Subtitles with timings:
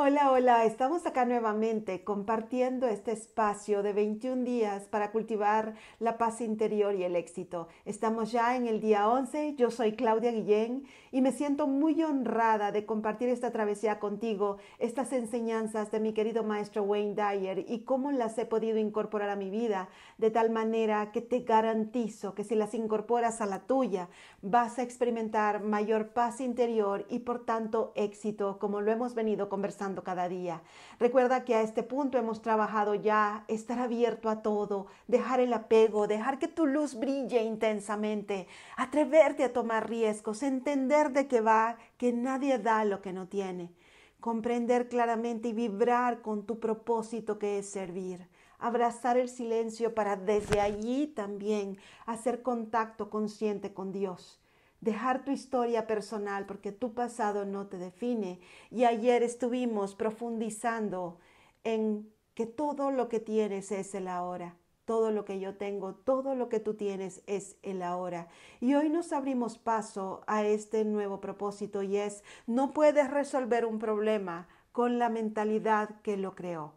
[0.00, 6.40] Hola, hola, estamos acá nuevamente compartiendo este espacio de 21 días para cultivar la paz
[6.40, 7.66] interior y el éxito.
[7.84, 12.70] Estamos ya en el día 11, yo soy Claudia Guillén y me siento muy honrada
[12.70, 18.12] de compartir esta travesía contigo, estas enseñanzas de mi querido maestro Wayne Dyer y cómo
[18.12, 22.54] las he podido incorporar a mi vida de tal manera que te garantizo que si
[22.54, 24.08] las incorporas a la tuya
[24.42, 29.87] vas a experimentar mayor paz interior y por tanto éxito como lo hemos venido conversando
[29.96, 30.62] cada día.
[30.98, 36.06] Recuerda que a este punto hemos trabajado ya estar abierto a todo, dejar el apego,
[36.06, 38.46] dejar que tu luz brille intensamente,
[38.76, 43.72] atreverte a tomar riesgos, entender de qué va, que nadie da lo que no tiene,
[44.20, 50.60] comprender claramente y vibrar con tu propósito que es servir abrazar el silencio para desde
[50.60, 54.40] allí también hacer contacto consciente con Dios
[54.80, 58.40] dejar tu historia personal porque tu pasado no te define.
[58.70, 61.18] Y ayer estuvimos profundizando
[61.64, 64.56] en que todo lo que tienes es el ahora.
[64.84, 68.28] Todo lo que yo tengo, todo lo que tú tienes es el ahora.
[68.60, 73.78] Y hoy nos abrimos paso a este nuevo propósito y es, no puedes resolver un
[73.78, 76.72] problema con la mentalidad que lo creó.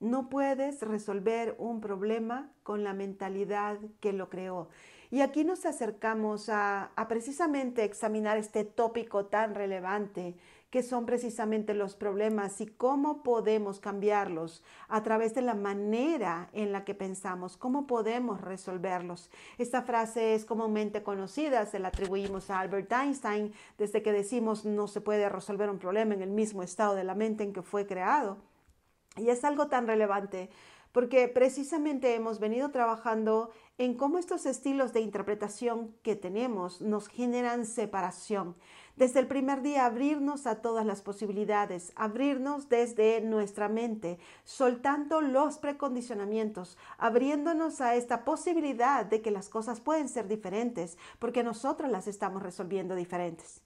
[0.00, 4.68] No puedes resolver un problema con la mentalidad que lo creó.
[5.10, 10.36] Y aquí nos acercamos a, precisamente examinar este tópico tan relevante
[10.70, 16.72] que son precisamente los problemas y cómo podemos cambiarlos a través de la manera en
[16.72, 19.30] la que pensamos, cómo podemos resolverlos.
[19.56, 24.88] Esta frase es comúnmente conocida, se la atribuimos a Albert Einstein desde que decimos no
[24.88, 27.86] se puede resolver un problema en el mismo estado de la mente en que fue
[27.86, 28.36] creado.
[29.16, 30.50] Y es algo tan relevante
[30.92, 37.64] porque precisamente hemos venido trabajando en cómo estos estilos de interpretación que tenemos nos generan
[37.64, 38.56] separación.
[38.96, 45.58] Desde el primer día abrirnos a todas las posibilidades, abrirnos desde nuestra mente, soltando los
[45.58, 52.08] precondicionamientos, abriéndonos a esta posibilidad de que las cosas pueden ser diferentes, porque nosotros las
[52.08, 53.62] estamos resolviendo diferentes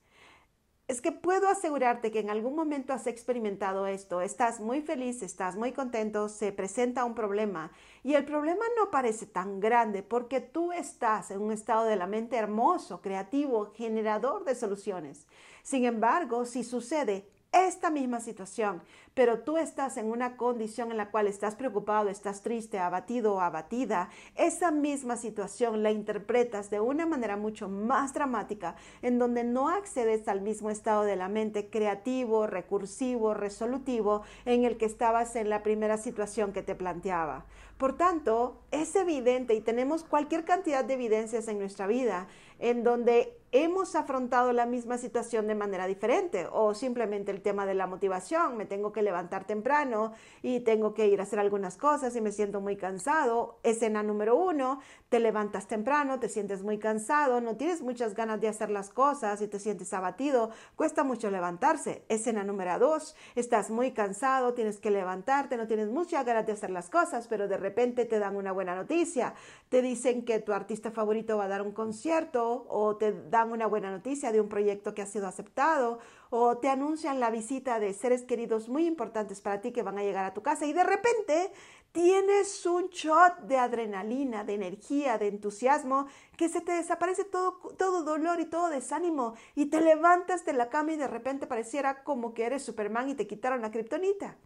[0.88, 5.56] es que puedo asegurarte que en algún momento has experimentado esto, estás muy feliz, estás
[5.56, 7.72] muy contento, se presenta un problema
[8.02, 12.06] y el problema no parece tan grande porque tú estás en un estado de la
[12.06, 15.26] mente hermoso, creativo, generador de soluciones.
[15.62, 18.82] Sin embargo, si sucede esta misma situación,
[19.14, 23.40] pero tú estás en una condición en la cual estás preocupado, estás triste, abatido o
[23.40, 29.68] abatida, esa misma situación la interpretas de una manera mucho más dramática, en donde no
[29.68, 35.50] accedes al mismo estado de la mente creativo, recursivo, resolutivo en el que estabas en
[35.50, 37.44] la primera situación que te planteaba.
[37.76, 43.36] Por tanto, es evidente y tenemos cualquier cantidad de evidencias en nuestra vida en donde
[43.52, 48.56] hemos afrontado la misma situación de manera diferente o simplemente el tema de la motivación,
[48.56, 52.32] me tengo que levantar temprano y tengo que ir a hacer algunas cosas y me
[52.32, 53.58] siento muy cansado.
[53.62, 54.80] Escena número uno,
[55.10, 59.42] te levantas temprano, te sientes muy cansado, no tienes muchas ganas de hacer las cosas
[59.42, 62.04] y te sientes abatido, cuesta mucho levantarse.
[62.08, 66.70] Escena número dos, estás muy cansado, tienes que levantarte, no tienes muchas ganas de hacer
[66.70, 69.34] las cosas, pero de repente te dan una buena noticia,
[69.68, 73.66] te dicen que tu artista favorito va a dar un concierto o te dan una
[73.66, 75.98] buena noticia de un proyecto que ha sido aceptado
[76.30, 80.02] o te anuncian la visita de seres queridos muy importantes para ti que van a
[80.02, 81.50] llegar a tu casa y de repente
[81.92, 88.02] tienes un shot de adrenalina, de energía, de entusiasmo, que se te desaparece todo, todo
[88.02, 92.34] dolor y todo desánimo y te levantas de la cama y de repente pareciera como
[92.34, 94.36] que eres Superman y te quitaron la kriptonita.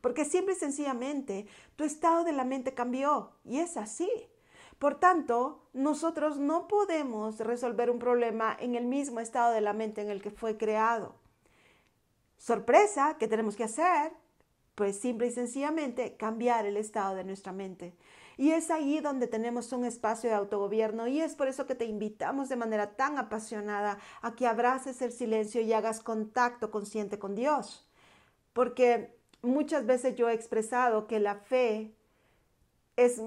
[0.00, 1.46] Porque siempre y sencillamente
[1.76, 4.08] tu estado de la mente cambió y es así.
[4.78, 10.02] Por tanto, nosotros no podemos resolver un problema en el mismo estado de la mente
[10.02, 11.14] en el que fue creado.
[12.36, 14.12] Sorpresa, ¿qué tenemos que hacer?
[14.76, 17.96] Pues simple y sencillamente cambiar el estado de nuestra mente.
[18.36, 21.84] Y es ahí donde tenemos un espacio de autogobierno y es por eso que te
[21.84, 27.34] invitamos de manera tan apasionada a que abraces el silencio y hagas contacto consciente con
[27.34, 27.90] Dios.
[28.52, 31.96] Porque muchas veces yo he expresado que la fe
[32.94, 33.20] es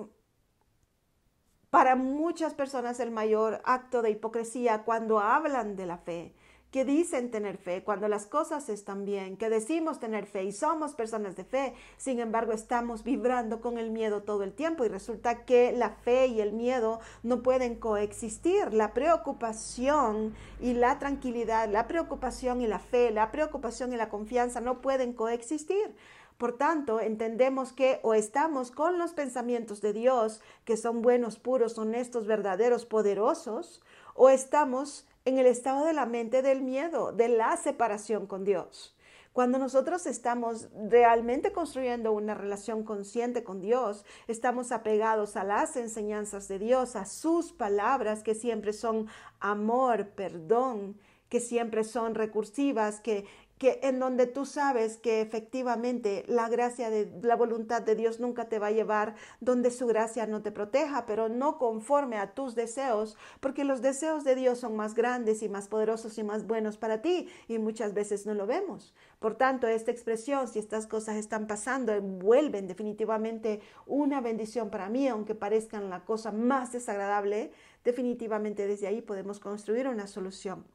[1.71, 6.35] para muchas personas el mayor acto de hipocresía cuando hablan de la fe,
[6.69, 10.93] que dicen tener fe, cuando las cosas están bien, que decimos tener fe y somos
[10.93, 15.45] personas de fe, sin embargo estamos vibrando con el miedo todo el tiempo y resulta
[15.45, 18.73] que la fe y el miedo no pueden coexistir.
[18.73, 24.59] La preocupación y la tranquilidad, la preocupación y la fe, la preocupación y la confianza
[24.59, 25.95] no pueden coexistir.
[26.41, 31.77] Por tanto, entendemos que o estamos con los pensamientos de Dios, que son buenos, puros,
[31.77, 33.83] honestos, verdaderos, poderosos,
[34.15, 38.97] o estamos en el estado de la mente del miedo, de la separación con Dios.
[39.33, 46.47] Cuando nosotros estamos realmente construyendo una relación consciente con Dios, estamos apegados a las enseñanzas
[46.47, 49.05] de Dios, a sus palabras que siempre son
[49.39, 50.97] amor, perdón,
[51.31, 53.25] que siempre son recursivas, que,
[53.61, 58.49] que en donde tú sabes que efectivamente la gracia de la voluntad de Dios nunca
[58.49, 62.55] te va a llevar donde su gracia no te proteja, pero no conforme a tus
[62.55, 66.77] deseos, porque los deseos de Dios son más grandes y más poderosos y más buenos
[66.79, 68.95] para ti y muchas veces no lo vemos.
[69.19, 75.07] Por tanto, esta expresión, si estas cosas están pasando, envuelven definitivamente una bendición para mí,
[75.07, 77.51] aunque parezcan la cosa más desagradable,
[77.83, 80.65] definitivamente desde ahí podemos construir una solución.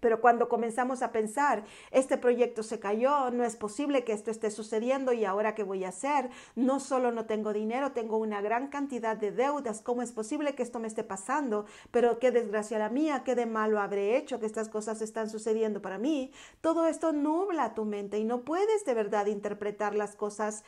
[0.00, 4.50] Pero cuando comenzamos a pensar, este proyecto se cayó, no es posible que esto esté
[4.50, 8.68] sucediendo y ahora qué voy a hacer, no solo no tengo dinero, tengo una gran
[8.68, 11.66] cantidad de deudas, ¿cómo es posible que esto me esté pasando?
[11.90, 15.82] Pero qué desgracia la mía, qué de malo habré hecho que estas cosas están sucediendo
[15.82, 16.32] para mí.
[16.60, 20.64] Todo esto nubla tu mente y no puedes de verdad interpretar las cosas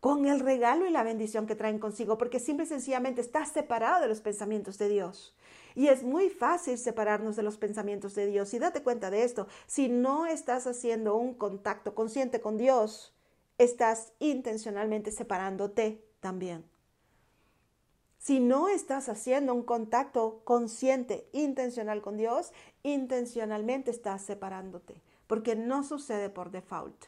[0.00, 4.00] con el regalo y la bendición que traen consigo, porque simple y sencillamente estás separado
[4.00, 5.36] de los pensamientos de Dios.
[5.74, 8.52] Y es muy fácil separarnos de los pensamientos de Dios.
[8.54, 13.14] Y date cuenta de esto, si no estás haciendo un contacto consciente con Dios,
[13.58, 16.64] estás intencionalmente separándote también.
[18.16, 25.84] Si no estás haciendo un contacto consciente, intencional con Dios, intencionalmente estás separándote, porque no
[25.84, 27.06] sucede por default.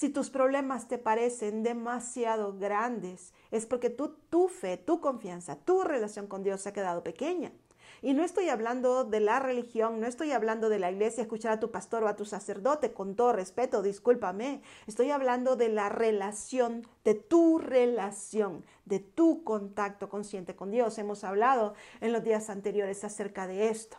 [0.00, 6.26] Si tus problemas te parecen demasiado grandes, es porque tu, fe, tu confianza, tu relación
[6.26, 7.52] con Dios se ha quedado pequeña.
[8.00, 11.60] Y no estoy hablando de la religión, no estoy hablando de la iglesia, escuchar a
[11.60, 14.62] tu pastor o a tu sacerdote, con todo respeto, discúlpame.
[14.86, 20.96] Estoy hablando de la relación, de tu relación, de tu contacto consciente con Dios.
[20.96, 23.98] Hemos hablado en los días anteriores acerca de esto.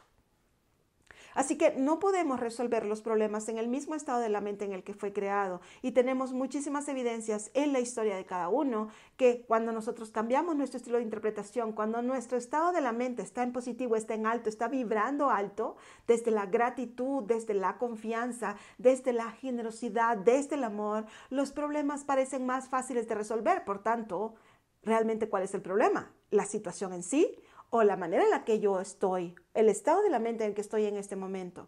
[1.34, 4.74] Así que no podemos resolver los problemas en el mismo estado de la mente en
[4.74, 5.62] el que fue creado.
[5.82, 10.78] Y tenemos muchísimas evidencias en la historia de cada uno que cuando nosotros cambiamos nuestro
[10.78, 14.50] estilo de interpretación, cuando nuestro estado de la mente está en positivo, está en alto,
[14.50, 15.76] está vibrando alto,
[16.08, 22.46] desde la gratitud, desde la confianza, desde la generosidad, desde el amor, los problemas parecen
[22.46, 23.64] más fáciles de resolver.
[23.64, 24.36] Por tanto,
[24.84, 26.12] realmente, ¿cuál es el problema?
[26.30, 27.38] ¿La situación en sí?
[27.72, 30.56] O la manera en la que yo estoy, el estado de la mente en el
[30.56, 31.68] que estoy en este momento.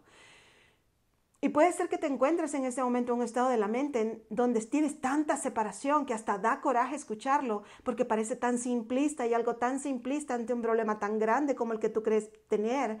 [1.40, 4.24] Y puede ser que te encuentres en este momento en un estado de la mente
[4.30, 9.56] donde tienes tanta separación que hasta da coraje escucharlo, porque parece tan simplista y algo
[9.56, 12.98] tan simplista ante un problema tan grande como el que tú crees tener.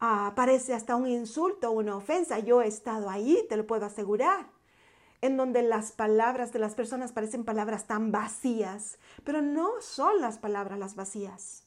[0.00, 2.38] Ah, parece hasta un insulto, una ofensa.
[2.38, 4.46] Yo he estado ahí, te lo puedo asegurar
[5.20, 10.38] en donde las palabras de las personas parecen palabras tan vacías, pero no son las
[10.38, 11.61] palabras las vacías.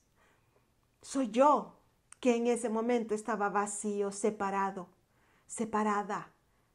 [1.06, 1.76] Soy yo
[2.20, 4.88] que en ese momento estaba vacío, separado,
[5.46, 6.32] separada.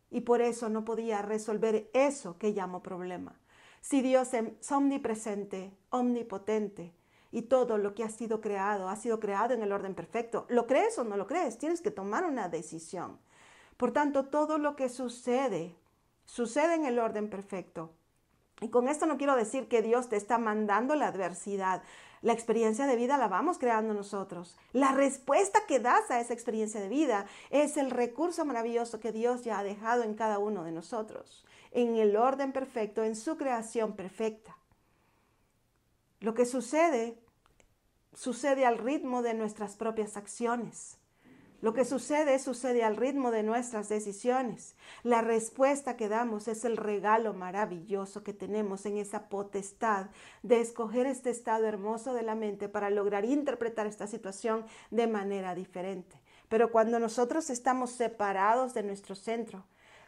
[0.08, 3.40] Y por eso no podía resolver eso que llamo problema.
[3.80, 6.94] Si Dios es omnipresente, omnipotente,
[7.32, 10.68] y todo lo que ha sido creado ha sido creado en el orden perfecto, ¿lo
[10.68, 11.58] crees o no lo crees?
[11.58, 13.18] Tienes que tomar una decisión.
[13.76, 15.74] Por tanto, todo lo que sucede,
[16.24, 17.94] sucede en el orden perfecto.
[18.60, 21.82] Y con esto no quiero decir que Dios te está mandando la adversidad.
[22.22, 24.56] La experiencia de vida la vamos creando nosotros.
[24.72, 29.42] La respuesta que das a esa experiencia de vida es el recurso maravilloso que Dios
[29.42, 33.96] ya ha dejado en cada uno de nosotros, en el orden perfecto, en su creación
[33.96, 34.58] perfecta.
[36.20, 37.18] Lo que sucede,
[38.12, 40.99] sucede al ritmo de nuestras propias acciones.
[41.60, 44.76] Lo que sucede sucede al ritmo de nuestras decisiones.
[45.02, 50.06] La respuesta que damos es el regalo maravilloso que tenemos en esa potestad
[50.42, 55.54] de escoger este estado hermoso de la mente para lograr interpretar esta situación de manera
[55.54, 56.20] diferente.
[56.48, 59.66] Pero cuando nosotros estamos separados de nuestro centro,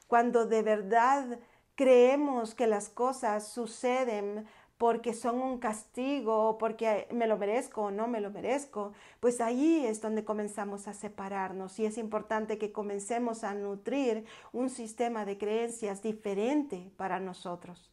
[0.09, 1.39] cuando de verdad
[1.75, 4.47] creemos que las cosas suceden
[4.83, 9.87] porque son un castigo, porque me lo merezco o no me lo merezco, pues ahí
[9.87, 15.39] es donde comenzamos a separarnos y es importante que comencemos a nutrir un sistema de
[15.39, 17.93] creencias diferente para nosotros.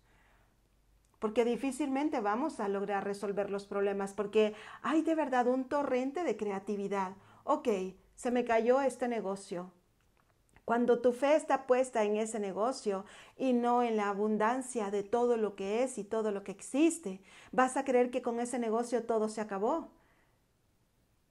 [1.20, 6.38] Porque difícilmente vamos a lograr resolver los problemas porque hay de verdad un torrente de
[6.38, 7.12] creatividad.
[7.44, 7.68] Ok,
[8.16, 9.72] se me cayó este negocio,
[10.70, 13.04] cuando tu fe está puesta en ese negocio
[13.38, 17.24] y no en la abundancia de todo lo que es y todo lo que existe,
[17.52, 19.90] vas a creer que con ese negocio todo se acabó.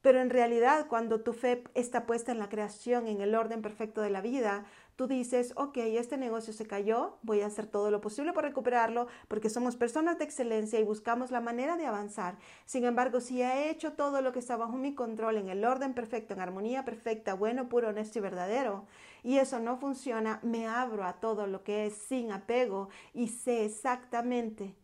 [0.01, 4.01] Pero en realidad, cuando tu fe está puesta en la creación, en el orden perfecto
[4.01, 4.67] de la vida,
[4.99, 9.07] tú dices, ok, este negocio se cayó, voy a hacer todo lo posible por recuperarlo
[9.29, 12.37] porque somos personas de excelencia y buscamos la manera de avanzar.
[12.65, 15.95] Sin embargo, si he hecho todo lo que está bajo mi control en el orden
[15.95, 18.87] perfecto, en armonía perfecta, bueno, puro, honesto y verdadero,
[19.23, 23.67] y eso no funciona, me abro a todo lo que es sin apego y sé
[23.67, 24.75] exactamente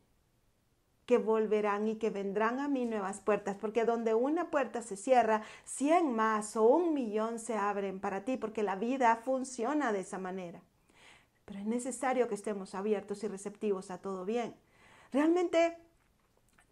[1.07, 5.43] que volverán y que vendrán a mí nuevas puertas, porque donde una puerta se cierra,
[5.65, 10.19] cien más o un millón se abren para ti, porque la vida funciona de esa
[10.19, 10.63] manera.
[11.45, 14.55] Pero es necesario que estemos abiertos y receptivos a todo bien.
[15.13, 15.77] Realmente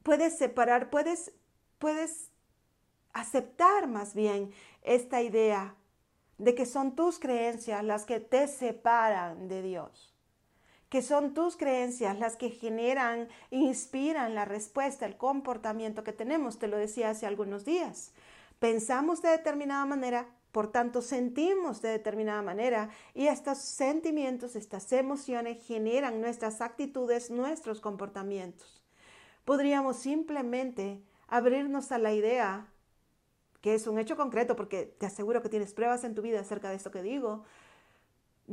[0.02, 1.32] puedes separar, puedes,
[1.78, 2.30] puedes
[3.12, 5.76] aceptar más bien esta idea
[6.38, 10.11] de que son tus creencias las que te separan de Dios
[10.92, 16.58] que son tus creencias las que generan, inspiran la respuesta, el comportamiento que tenemos.
[16.58, 18.12] Te lo decía hace algunos días.
[18.58, 25.64] Pensamos de determinada manera, por tanto sentimos de determinada manera y estos sentimientos, estas emociones
[25.64, 28.84] generan nuestras actitudes, nuestros comportamientos.
[29.46, 32.66] Podríamos simplemente abrirnos a la idea,
[33.62, 36.68] que es un hecho concreto, porque te aseguro que tienes pruebas en tu vida acerca
[36.68, 37.44] de esto que digo,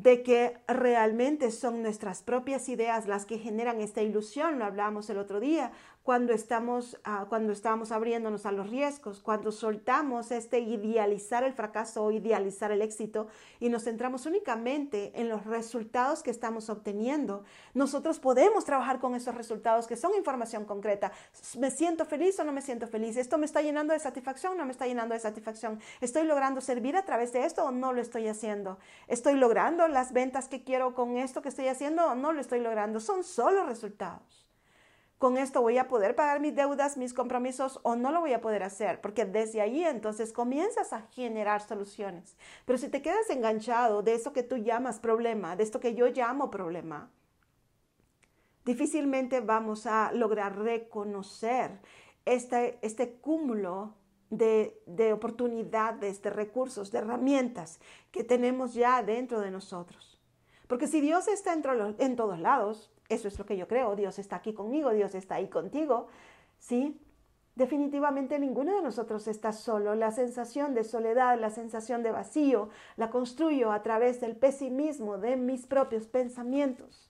[0.02, 5.18] de que realmente son nuestras propias ideas las que generan esta ilusión, lo hablábamos el
[5.18, 11.44] otro día, cuando estamos, uh, cuando estamos abriéndonos a los riesgos, cuando soltamos este idealizar
[11.44, 13.28] el fracaso o idealizar el éxito
[13.60, 19.36] y nos centramos únicamente en los resultados que estamos obteniendo, nosotros podemos trabajar con esos
[19.36, 21.12] resultados que son información concreta.
[21.60, 23.18] ¿Me siento feliz o no me siento feliz?
[23.18, 25.80] ¿Esto me está llenando de satisfacción o no me está llenando de satisfacción?
[26.00, 28.80] ¿Estoy logrando servir a través de esto o no lo estoy haciendo?
[29.08, 33.00] ¿Estoy logrando las ventas que quiero con esto que estoy haciendo no lo estoy logrando?
[33.00, 34.50] Son solo resultados
[35.20, 38.40] con esto voy a poder pagar mis deudas, mis compromisos o no lo voy a
[38.40, 42.38] poder hacer, porque desde ahí entonces comienzas a generar soluciones.
[42.66, 46.08] Pero si te quedas enganchado de eso que tú llamas problema, de esto que yo
[46.08, 47.12] llamo problema,
[48.64, 51.82] difícilmente vamos a lograr reconocer
[52.24, 53.96] este, este cúmulo
[54.30, 57.80] de, de, oportunidades, de recursos, de herramientas
[58.12, 60.20] que tenemos ya dentro de nosotros.
[60.68, 61.64] Porque si Dios está en,
[61.98, 63.96] en todos lados, eso es lo que yo creo.
[63.96, 66.08] Dios está aquí conmigo, Dios está ahí contigo.
[66.60, 67.00] ¿Sí?
[67.56, 69.96] Definitivamente ninguno de nosotros está solo.
[69.96, 75.36] La sensación de soledad, la sensación de vacío, la construyo a través del pesimismo de
[75.36, 77.09] mis propios pensamientos,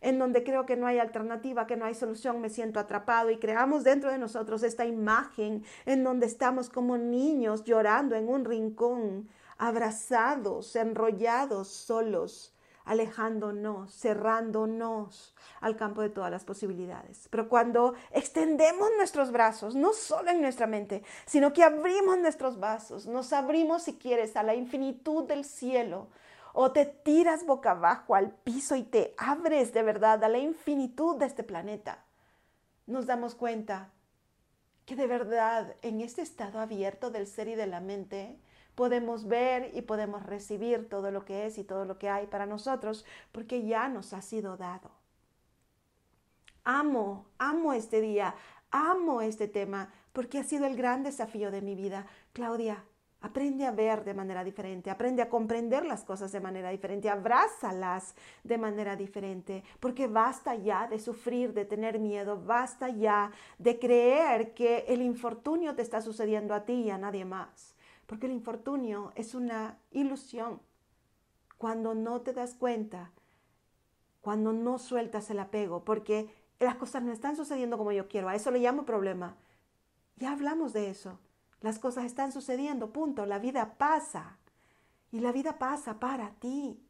[0.00, 3.38] en donde creo que no hay alternativa, que no hay solución, me siento atrapado y
[3.38, 9.28] creamos dentro de nosotros esta imagen en donde estamos como niños llorando en un rincón,
[9.58, 12.54] abrazados, enrollados, solos
[12.88, 17.28] alejándonos, cerrándonos al campo de todas las posibilidades.
[17.30, 23.06] Pero cuando extendemos nuestros brazos, no solo en nuestra mente, sino que abrimos nuestros brazos,
[23.06, 26.08] nos abrimos, si quieres, a la infinitud del cielo,
[26.52, 31.16] o te tiras boca abajo al piso y te abres de verdad a la infinitud
[31.16, 32.04] de este planeta,
[32.86, 33.90] nos damos cuenta
[34.86, 38.40] que de verdad en este estado abierto del ser y de la mente,
[38.74, 42.46] podemos ver y podemos recibir todo lo que es y todo lo que hay para
[42.46, 44.92] nosotros, porque ya nos ha sido dado.
[46.64, 48.34] Amo, amo este día,
[48.70, 52.06] amo este tema, porque ha sido el gran desafío de mi vida.
[52.32, 52.84] Claudia,
[53.20, 58.14] aprende a ver de manera diferente, aprende a comprender las cosas de manera diferente, abrázalas
[58.44, 64.54] de manera diferente, porque basta ya de sufrir, de tener miedo, basta ya de creer
[64.54, 67.74] que el infortunio te está sucediendo a ti y a nadie más
[68.08, 70.62] porque el infortunio es una ilusión.
[71.58, 73.12] Cuando no te das cuenta,
[74.22, 78.34] cuando no sueltas el apego, porque las cosas no están sucediendo como yo quiero, a
[78.34, 79.36] eso le llamo problema.
[80.16, 81.18] Ya hablamos de eso.
[81.60, 83.26] Las cosas están sucediendo, punto.
[83.26, 84.38] La vida pasa.
[85.10, 86.80] Y la vida pasa para ti.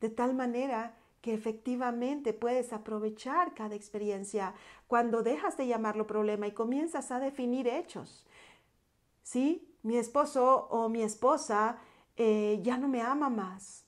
[0.00, 4.54] De tal manera que efectivamente puedes aprovechar cada experiencia
[4.88, 8.26] cuando dejas de llamarlo problema y comienzas a definir hechos.
[9.22, 9.68] ¿Sí?
[9.82, 11.78] Mi esposo o mi esposa
[12.16, 13.86] eh, ya no me ama más.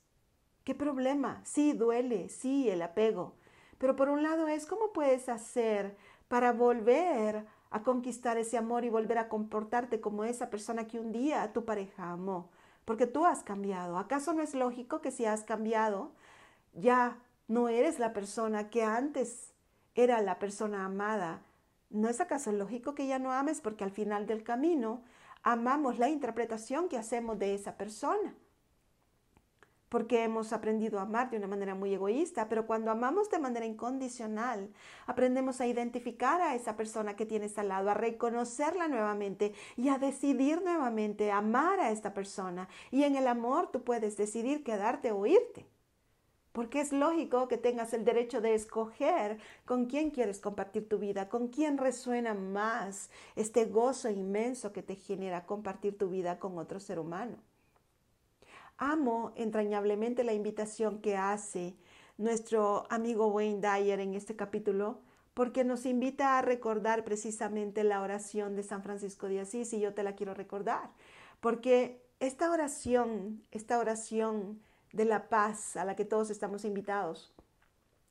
[0.63, 1.43] ¿Qué problema?
[1.45, 3.35] Sí, duele, sí, el apego.
[3.79, 5.97] Pero por un lado es cómo puedes hacer
[6.29, 11.11] para volver a conquistar ese amor y volver a comportarte como esa persona que un
[11.11, 12.49] día tu pareja amó.
[12.85, 13.99] Porque tú has cambiado.
[13.99, 16.12] ¿Acaso no es lógico que si has cambiado,
[16.73, 19.52] ya no eres la persona que antes
[19.97, 21.43] era la persona amada.
[21.90, 23.61] ¿No es acaso lógico que ya no ames?
[23.61, 25.02] Porque al final del camino
[25.43, 28.37] amamos la interpretación que hacemos de esa persona.
[29.95, 33.65] Porque hemos aprendido a amar de una manera muy egoísta, pero cuando amamos de manera
[33.65, 34.69] incondicional,
[35.07, 39.99] aprendemos a identificar a esa persona que tienes al lado, a reconocerla nuevamente y a
[39.99, 42.69] decidir nuevamente amar a esta persona.
[42.91, 45.65] Y en el amor tú puedes decidir quedarte o irte.
[46.51, 51.29] Porque es lógico que tengas el derecho de escoger con quién quieres compartir tu vida,
[51.29, 56.81] con quién resuena más este gozo inmenso que te genera compartir tu vida con otro
[56.81, 57.37] ser humano.
[58.76, 61.76] Amo entrañablemente la invitación que hace
[62.19, 65.00] nuestro amigo Wayne Dyer en este capítulo,
[65.33, 69.95] porque nos invita a recordar precisamente la oración de San Francisco de Asís y yo
[69.95, 70.90] te la quiero recordar,
[71.40, 74.61] porque esta oración, esta oración
[74.93, 77.33] de la paz a la que todos estamos invitados.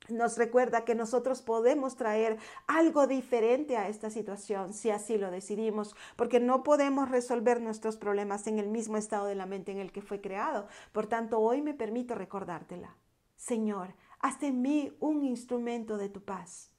[0.08, 5.96] Nos recuerda que nosotros podemos traer algo diferente a esta situación si así lo decidimos,
[6.16, 9.92] porque no podemos resolver nuestros problemas en el mismo estado de la mente en el
[9.92, 10.66] que fue creado.
[10.92, 12.96] Por tanto, hoy me permito recordártela.
[13.36, 16.70] Señor, haz de mí un instrumento de tu paz.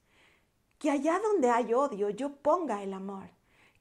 [0.77, 3.29] Que allá donde hay odio yo ponga el amor.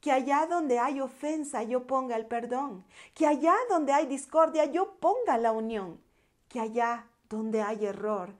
[0.00, 2.84] Que allá donde hay ofensa yo ponga el perdón.
[3.14, 6.04] Que allá donde hay discordia yo ponga la unión
[6.54, 8.32] que allá donde hay error,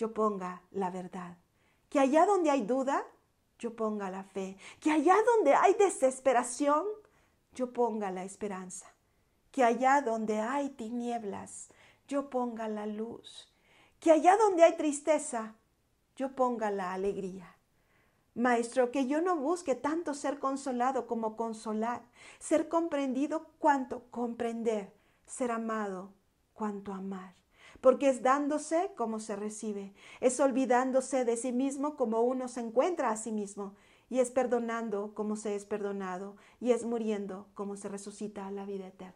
[0.00, 1.36] yo ponga la verdad.
[1.90, 3.04] Que allá donde hay duda,
[3.58, 4.56] yo ponga la fe.
[4.80, 6.86] Que allá donde hay desesperación,
[7.54, 8.86] yo ponga la esperanza.
[9.50, 11.68] Que allá donde hay tinieblas,
[12.08, 13.52] yo ponga la luz.
[13.98, 15.56] Que allá donde hay tristeza,
[16.16, 17.58] yo ponga la alegría.
[18.34, 22.00] Maestro, que yo no busque tanto ser consolado como consolar,
[22.38, 24.94] ser comprendido cuanto comprender,
[25.26, 26.14] ser amado
[26.54, 27.34] cuanto amar
[27.80, 33.10] porque es dándose como se recibe, es olvidándose de sí mismo como uno se encuentra
[33.10, 33.74] a sí mismo,
[34.08, 38.64] y es perdonando como se es perdonado, y es muriendo como se resucita a la
[38.64, 39.14] vida eterna.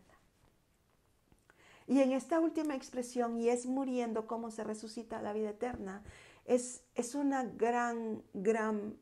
[1.86, 6.02] Y en esta última expresión, y es muriendo como se resucita a la vida eterna,
[6.46, 8.96] es, es una gran, gran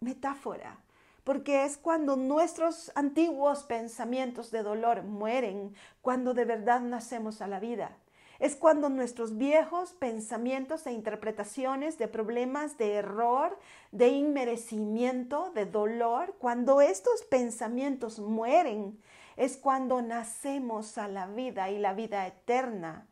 [0.00, 0.80] metáfora,
[1.22, 7.60] porque es cuando nuestros antiguos pensamientos de dolor mueren, cuando de verdad nacemos a la
[7.60, 7.96] vida.
[8.38, 13.58] Es cuando nuestros viejos pensamientos e interpretaciones de problemas de error,
[13.92, 18.98] de inmerecimiento, de dolor, cuando estos pensamientos mueren,
[19.36, 23.06] es cuando nacemos a la vida y la vida eterna,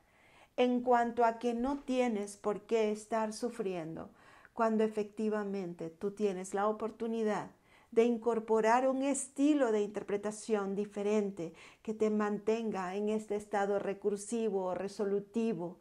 [0.56, 4.10] en cuanto a que no tienes por qué estar sufriendo,
[4.52, 7.50] cuando efectivamente tú tienes la oportunidad
[7.92, 11.52] de incorporar un estilo de interpretación diferente
[11.82, 15.78] que te mantenga en este estado recursivo o resolutivo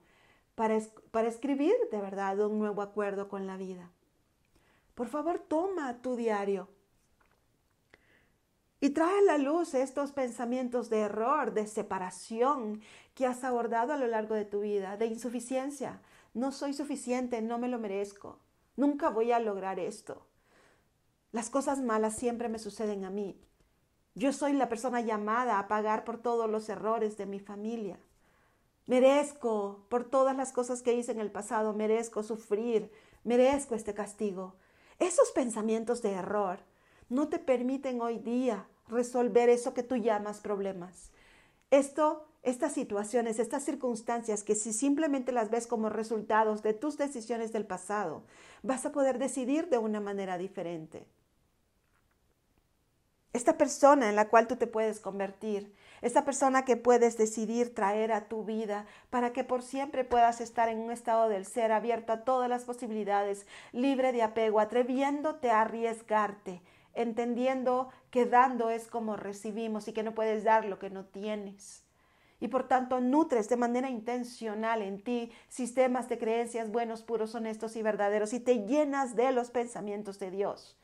[0.56, 0.78] para,
[1.12, 3.90] para escribir de verdad un nuevo acuerdo con la vida.
[4.94, 6.68] Por favor, toma tu diario
[8.82, 12.82] y trae a la luz estos pensamientos de error, de separación
[13.14, 16.02] que has abordado a lo largo de tu vida, de insuficiencia.
[16.34, 18.40] No soy suficiente, no me lo merezco.
[18.76, 20.26] Nunca voy a lograr esto.
[21.32, 23.40] Las cosas malas siempre me suceden a mí.
[24.16, 27.98] Yo soy la persona llamada a pagar por todos los errores de mi familia.
[28.86, 32.92] Merezco por todas las cosas que hice en el pasado, merezco sufrir,
[33.24, 34.56] merezco este castigo.
[35.00, 36.60] Esos pensamientos de error
[37.08, 41.12] no te permiten hoy día resolver eso que tú llamas problemas.
[41.70, 47.54] Esto, estas situaciones, estas circunstancias que si simplemente las ves como resultados de tus decisiones
[47.54, 48.26] del pasado,
[48.64, 51.08] vas a poder decidir de una manera diferente
[53.34, 58.12] esta persona en la cual tú te puedes convertir, esta persona que puedes decidir traer
[58.12, 62.12] a tu vida para que por siempre puedas estar en un estado del ser abierto
[62.12, 66.62] a todas las posibilidades, libre de apego, atreviéndote a arriesgarte,
[66.94, 71.84] entendiendo que dando es como recibimos y que no puedes dar lo que no tienes.
[72.40, 77.76] Y por tanto nutres de manera intencional en ti sistemas de creencias buenos, puros, honestos
[77.76, 80.76] y verdaderos y te llenas de los pensamientos de Dios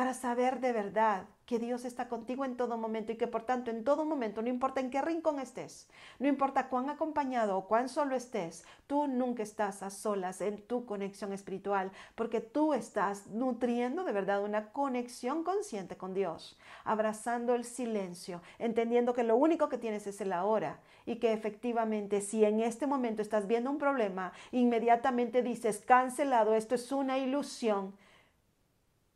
[0.00, 3.70] para saber de verdad que Dios está contigo en todo momento y que por tanto
[3.70, 7.90] en todo momento, no importa en qué rincón estés, no importa cuán acompañado o cuán
[7.90, 14.02] solo estés, tú nunca estás a solas en tu conexión espiritual, porque tú estás nutriendo
[14.04, 19.76] de verdad una conexión consciente con Dios, abrazando el silencio, entendiendo que lo único que
[19.76, 24.32] tienes es el ahora y que efectivamente si en este momento estás viendo un problema,
[24.50, 27.92] inmediatamente dices, cancelado, esto es una ilusión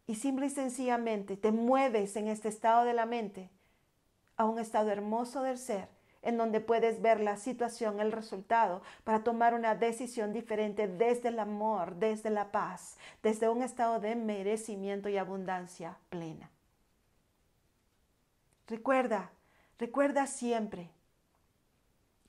[0.06, 3.50] y simple y sencillamente te mueves en este estado de la mente
[4.36, 5.88] a un estado hermoso del ser,
[6.22, 11.38] en donde puedes ver la situación, el resultado, para tomar una decisión diferente desde el
[11.38, 16.50] amor, desde la paz, desde un estado de merecimiento y abundancia plena.
[18.66, 19.30] Recuerda,
[19.78, 20.90] recuerda siempre,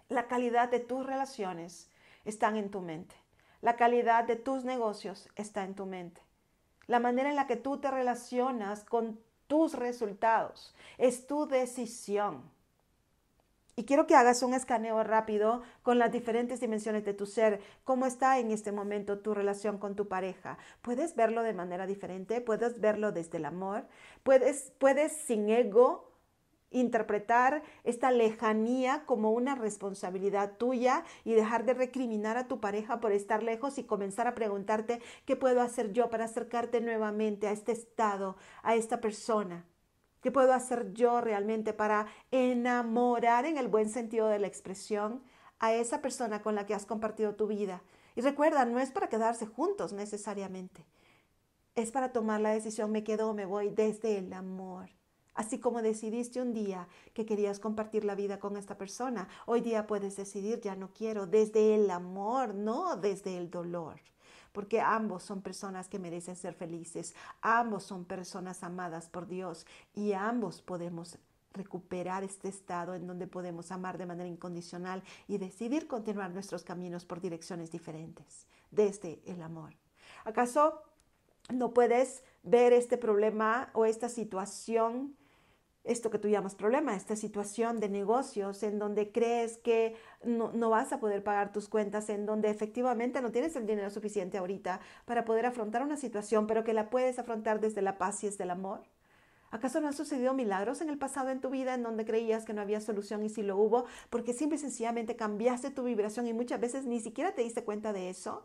[0.09, 1.89] la calidad de tus relaciones
[2.25, 3.15] están en tu mente.
[3.61, 6.24] La calidad de tus negocios está en tu mente.
[6.87, 12.43] La manera en la que tú te relacionas con tus resultados es tu decisión.
[13.77, 17.59] Y quiero que hagas un escaneo rápido con las diferentes dimensiones de tu ser.
[17.83, 20.57] ¿Cómo está en este momento tu relación con tu pareja?
[20.81, 22.39] ¿Puedes verlo de manera diferente?
[22.39, 23.85] ¿Puedes verlo desde el amor?
[24.23, 26.14] ¿Puedes, puedes sin ego
[26.75, 33.13] interpretar esta lejanía como una responsabilidad tuya y dejar de recriminar a tu pareja por
[33.13, 37.71] estar lejos y comenzar a preguntarte qué puedo hacer yo para acercarte nuevamente a este
[37.71, 39.65] estado, a esta persona.
[40.21, 45.23] ¿Qué puedo hacer yo realmente para enamorar en el buen sentido de la expresión
[45.59, 47.83] a esa persona con la que has compartido tu vida?
[48.15, 50.85] Y recuerda, no es para quedarse juntos necesariamente.
[51.75, 54.89] Es para tomar la decisión, me quedo o me voy desde el amor.
[55.35, 59.85] Así como decidiste un día que querías compartir la vida con esta persona, hoy día
[59.85, 63.99] puedes decidir, ya no quiero, desde el amor, no desde el dolor
[64.53, 70.13] porque ambos son personas que merecen ser felices, ambos son personas amadas por Dios y
[70.13, 71.19] ambos podemos
[71.51, 77.03] recuperar este estado en donde podemos amar de manera incondicional y decidir continuar nuestros caminos
[77.03, 79.73] por direcciones diferentes desde el amor.
[80.23, 80.81] ¿Acaso
[81.53, 85.17] no puedes ver este problema o esta situación
[85.85, 90.69] esto que tú llamas problema, esta situación de negocios en donde crees que no, no,
[90.69, 94.79] vas a poder pagar tus cuentas, en donde efectivamente no tienes el dinero suficiente ahorita
[95.05, 98.43] para poder afrontar una situación, pero que la puedes afrontar desde la paz y desde
[98.43, 98.81] el amor.
[99.51, 102.53] ¿Acaso no han sucedido milagros en el pasado en tu vida en donde creías que
[102.53, 103.85] no había solución y si lo hubo?
[104.09, 107.93] Porque simple y sencillamente cambiaste tu vibración y muchas veces ni siquiera te diste cuenta
[107.93, 108.43] de eso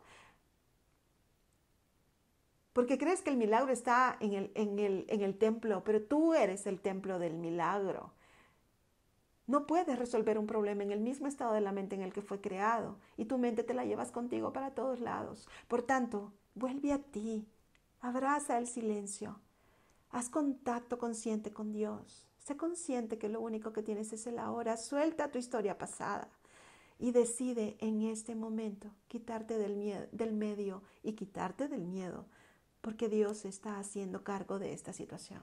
[2.73, 6.35] porque crees que el milagro está en el, en, el, en el templo, pero tú
[6.35, 8.13] eres el templo del milagro.
[9.47, 12.23] No puedes resolver un problema en el mismo estado de la mente en el que
[12.23, 15.49] fue creado y tu mente te la llevas contigo para todos lados.
[15.67, 17.49] Por tanto, vuelve a ti,
[18.01, 19.41] abraza el silencio,
[20.11, 22.29] haz contacto consciente con Dios.
[22.39, 24.77] Sé consciente que lo único que tienes es el ahora.
[24.77, 26.29] Suelta tu historia pasada
[27.01, 32.27] y decide en este momento quitarte del, miedo, del medio y quitarte del miedo
[32.81, 35.43] porque Dios está haciendo cargo de esta situación.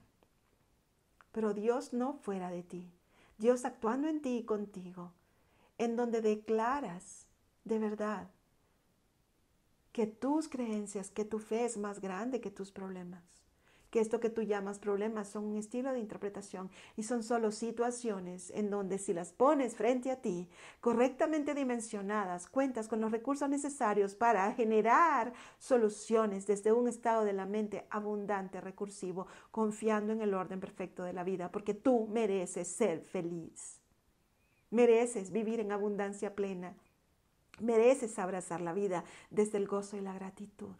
[1.31, 2.91] Pero Dios no fuera de ti,
[3.37, 5.13] Dios actuando en ti y contigo,
[5.77, 7.27] en donde declaras
[7.63, 8.29] de verdad
[9.91, 13.36] que tus creencias, que tu fe es más grande que tus problemas
[13.89, 18.51] que esto que tú llamas problemas son un estilo de interpretación y son solo situaciones
[18.51, 20.49] en donde si las pones frente a ti,
[20.81, 27.45] correctamente dimensionadas, cuentas con los recursos necesarios para generar soluciones desde un estado de la
[27.45, 33.01] mente abundante, recursivo, confiando en el orden perfecto de la vida, porque tú mereces ser
[33.01, 33.81] feliz.
[34.69, 36.75] Mereces vivir en abundancia plena.
[37.59, 40.75] Mereces abrazar la vida desde el gozo y la gratitud.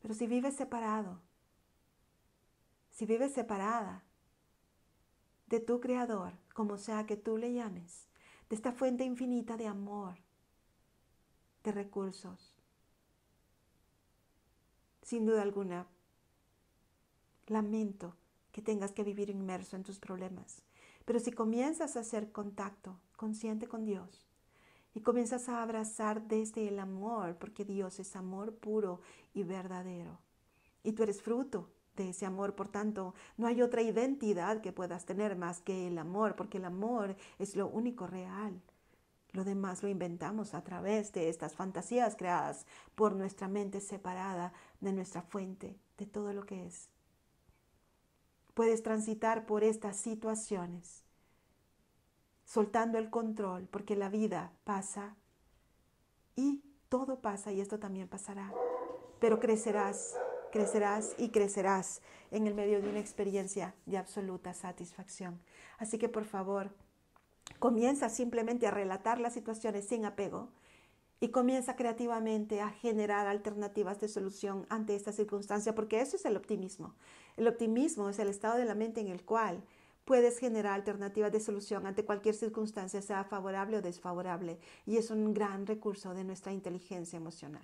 [0.00, 1.20] Pero si vives separado,
[2.90, 4.04] si vives separada
[5.46, 8.08] de tu Creador, como sea que tú le llames,
[8.48, 10.16] de esta fuente infinita de amor,
[11.64, 12.54] de recursos,
[15.02, 15.86] sin duda alguna,
[17.46, 18.16] lamento
[18.52, 20.62] que tengas que vivir inmerso en tus problemas.
[21.04, 24.29] Pero si comienzas a hacer contacto consciente con Dios,
[24.94, 29.00] y comienzas a abrazar desde el amor, porque Dios es amor puro
[29.34, 30.18] y verdadero.
[30.82, 35.04] Y tú eres fruto de ese amor, por tanto, no hay otra identidad que puedas
[35.04, 38.60] tener más que el amor, porque el amor es lo único real.
[39.32, 44.92] Lo demás lo inventamos a través de estas fantasías creadas por nuestra mente separada de
[44.92, 46.88] nuestra fuente, de todo lo que es.
[48.54, 51.04] Puedes transitar por estas situaciones
[52.50, 55.14] soltando el control, porque la vida pasa
[56.34, 58.52] y todo pasa y esto también pasará.
[59.20, 60.16] Pero crecerás,
[60.50, 65.40] crecerás y crecerás en el medio de una experiencia de absoluta satisfacción.
[65.78, 66.74] Así que por favor,
[67.60, 70.48] comienza simplemente a relatar las situaciones sin apego
[71.20, 76.36] y comienza creativamente a generar alternativas de solución ante esta circunstancia, porque eso es el
[76.36, 76.96] optimismo.
[77.36, 79.62] El optimismo es el estado de la mente en el cual
[80.10, 85.32] puedes generar alternativas de solución ante cualquier circunstancia, sea favorable o desfavorable, y es un
[85.32, 87.62] gran recurso de nuestra inteligencia emocional.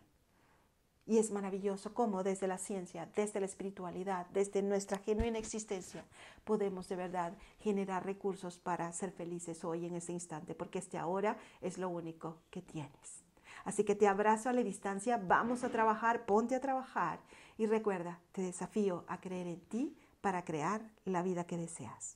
[1.07, 6.05] Y es maravilloso cómo desde la ciencia, desde la espiritualidad, desde nuestra genuina existencia,
[6.45, 11.39] podemos de verdad generar recursos para ser felices hoy en este instante, porque este ahora
[11.61, 13.25] es lo único que tienes.
[13.65, 17.19] Así que te abrazo a la distancia, vamos a trabajar, ponte a trabajar
[17.59, 22.15] y recuerda, te desafío a creer en ti para crear la vida que deseas.